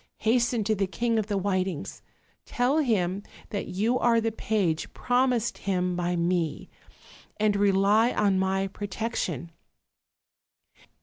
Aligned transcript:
Hasten 0.21 0.63
to 0.63 0.73
the 0.73 0.87
King 0.87 1.19
of 1.19 1.27
the 1.27 1.37
Whitings; 1.37 2.01
tell 2.47 2.79
him 2.79 3.21
that 3.51 3.67
you 3.67 3.99
are 3.99 4.19
the 4.19 4.31
page 4.31 4.91
promised 4.95 5.59
him 5.59 5.95
by 5.95 6.15
me; 6.15 6.71
and 7.37 7.55
rely 7.55 8.11
on 8.11 8.39
my 8.39 8.65
protection." 8.65 9.51